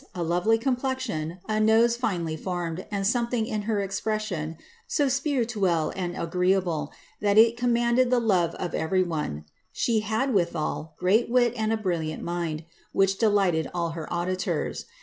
[0.15, 5.93] a lovely complexion, a nose finely formed, and something in her ex pression so spirUueUe
[5.95, 11.53] and agreeable, that it commanded the love of ever}' one; she had, withal, great wit
[11.55, 14.85] and a brilliant mind, which de lighted all her auditors.